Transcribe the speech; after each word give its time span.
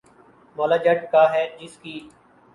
’مولا 0.55 0.77
جٹ‘ 0.85 0.99
کا 1.11 1.23
ہے 1.33 1.43
جس 1.59 1.73
کی 1.83 1.95